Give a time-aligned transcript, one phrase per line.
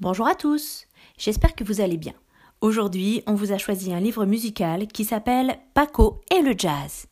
[0.00, 0.86] Bonjour à tous,
[1.18, 2.14] j'espère que vous allez bien.
[2.62, 7.04] Aujourd'hui, on vous a choisi un livre musical qui s'appelle Paco et le jazz.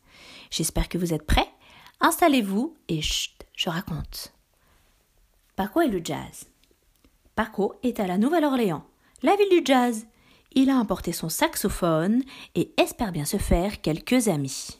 [0.49, 1.47] J'espère que vous êtes prêts.
[2.01, 4.33] Installez-vous et chut, je raconte.
[5.55, 6.49] Paco et le jazz.
[7.35, 8.87] Paco est à la Nouvelle-Orléans,
[9.21, 10.07] la ville du jazz.
[10.53, 12.23] Il a importé son saxophone
[12.55, 14.79] et espère bien se faire quelques amis.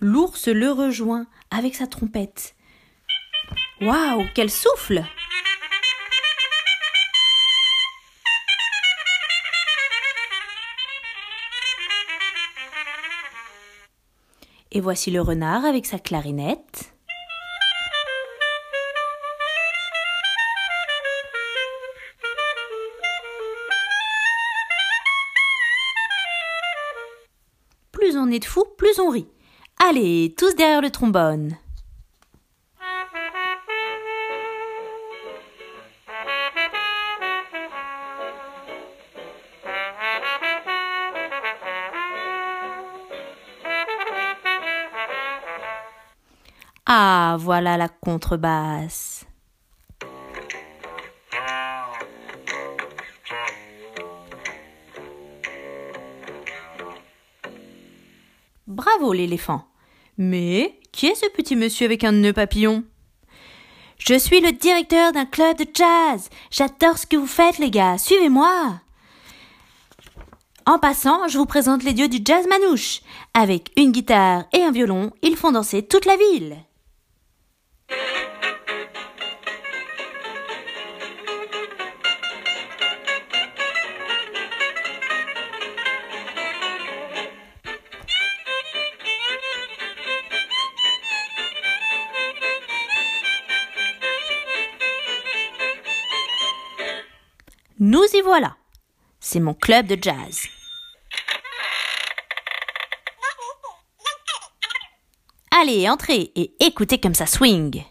[0.00, 2.54] L'ours le rejoint avec sa trompette.
[3.80, 5.04] Waouh, quel souffle
[14.70, 16.91] Et voici le renard avec sa clarinette.
[28.12, 29.26] Plus on est de fous, plus on rit.
[29.82, 31.56] Allez, tous derrière le trombone.
[46.84, 49.24] Ah, voilà la contrebasse.
[58.66, 59.64] Bravo l'éléphant.
[60.18, 62.84] Mais qui est ce petit monsieur avec un nœud papillon?
[63.98, 66.28] Je suis le directeur d'un club de jazz.
[66.50, 67.98] J'adore ce que vous faites les gars.
[67.98, 68.80] Suivez-moi.
[70.66, 73.00] En passant, je vous présente les dieux du jazz manouche.
[73.34, 76.56] Avec une guitare et un violon, ils font danser toute la ville.
[97.84, 98.56] Nous y voilà.
[99.18, 100.46] C'est mon club de jazz.
[105.50, 107.82] Allez, entrez et écoutez comme ça swing.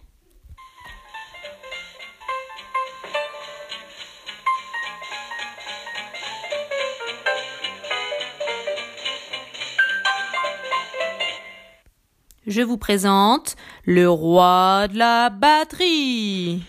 [12.48, 16.64] Je vous présente le roi de la batterie.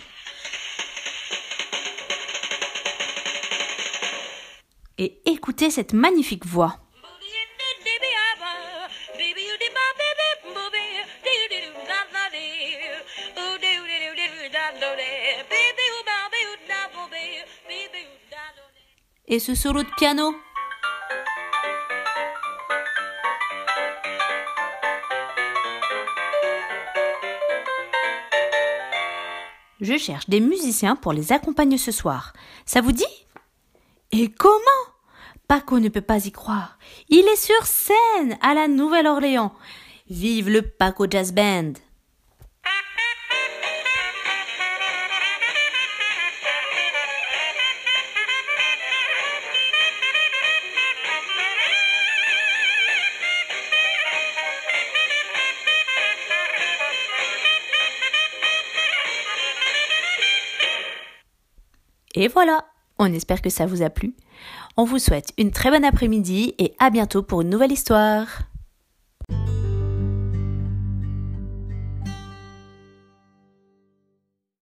[4.99, 6.79] Et écoutez cette magnifique voix.
[19.29, 20.35] Et ce solo de piano?
[29.81, 32.35] Je cherche des musiciens pour les accompagner ce soir.
[32.67, 33.05] Ça vous dit?
[34.15, 34.61] Et comment?
[35.49, 36.79] Paco ne peut pas y croire.
[37.09, 39.55] Il est sur scène à la Nouvelle-Orléans.
[40.11, 41.73] Vive le Paco Jazz Band
[62.15, 62.72] Et voilà,
[63.03, 64.15] on espère que ça vous a plu.
[64.77, 68.27] On vous souhaite une très bonne après-midi et à bientôt pour une nouvelle histoire.